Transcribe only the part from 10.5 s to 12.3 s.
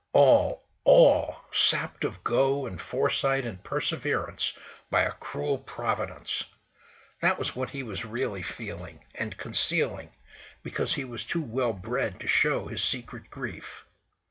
be cause he was too well bred to